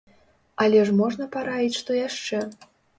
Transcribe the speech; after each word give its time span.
Але 0.65 0.79
ж 0.89 0.97
можна 1.03 1.29
параіць 1.37 1.71
што 1.81 2.01
яшчэ? 2.03 2.45